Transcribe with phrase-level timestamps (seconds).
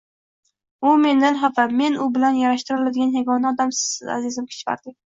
[0.91, 1.67] U mendan xafa…
[1.83, 5.01] Meni u bilan yarashtira oladigan yagona odam sizsiz, azizim Kishvardi…